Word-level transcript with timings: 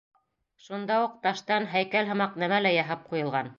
Шунда 0.67 0.97
уҡ 1.03 1.19
таштан 1.27 1.69
һәйкәл 1.75 2.11
һымаҡ 2.15 2.35
нәмә 2.45 2.61
лә 2.67 2.75
яһап 2.79 3.09
ҡуйылған. 3.13 3.49